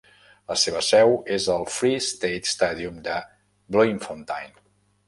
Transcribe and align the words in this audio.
La 0.51 0.55
seva 0.61 0.79
seu 0.87 1.13
és 1.35 1.45
al 1.57 1.67
Free 1.75 2.01
State 2.07 2.53
Stadium 2.55 2.99
de 3.11 3.21
Bloemfontein. 3.77 4.61